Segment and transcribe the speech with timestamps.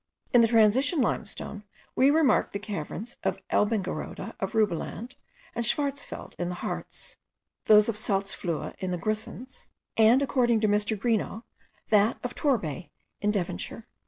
[0.33, 1.63] In the transition limestone
[1.95, 5.15] we remark the caverns of Elbingerode, of Rubeland,
[5.53, 7.17] and of Scharzfeld, in the Hartz;
[7.65, 10.97] those of the Salzfluhe in the Grisons; and, according to Mr.
[10.97, 11.43] Greenough,
[11.89, 12.89] that of Torbay
[13.21, 13.85] in Devonshire.)